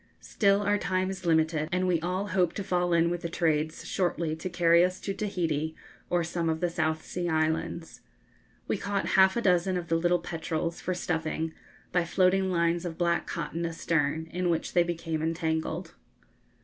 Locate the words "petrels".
10.17-10.81